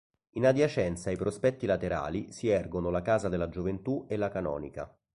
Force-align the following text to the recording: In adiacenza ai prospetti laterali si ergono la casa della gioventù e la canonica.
In 0.31 0.47
adiacenza 0.47 1.11
ai 1.11 1.15
prospetti 1.15 1.67
laterali 1.67 2.31
si 2.31 2.47
ergono 2.47 2.89
la 2.89 3.03
casa 3.03 3.29
della 3.29 3.49
gioventù 3.49 4.07
e 4.09 4.17
la 4.17 4.29
canonica. 4.29 4.91